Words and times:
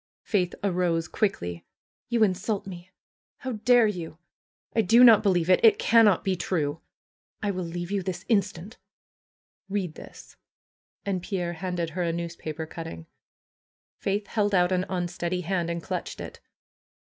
Faith 0.23 0.55
arose 0.63 1.07
quickly. 1.07 1.63
"You 2.09 2.23
insult 2.23 2.65
me! 2.65 2.89
How 3.37 3.51
dare 3.51 3.85
you! 3.85 4.17
I 4.75 4.81
do 4.81 5.03
not 5.03 5.21
believe 5.21 5.47
it! 5.47 5.59
It 5.63 5.77
cannot 5.77 6.23
be 6.23 6.35
true! 6.35 6.81
I 7.43 7.51
will 7.51 7.65
leave 7.65 7.91
you 7.91 8.01
this 8.01 8.25
instant!" 8.27 8.79
"Read 9.69 9.93
this!" 9.93 10.37
And 11.05 11.21
Pierre 11.21 11.53
handed 11.53 11.91
her 11.91 12.01
a 12.01 12.11
newspaper 12.11 12.65
cutting. 12.65 13.05
Faith 13.99 14.25
held 14.25 14.55
out 14.55 14.71
an 14.71 14.87
unsteady 14.89 15.41
hand 15.41 15.69
and 15.69 15.83
clutched 15.83 16.19
it. 16.19 16.39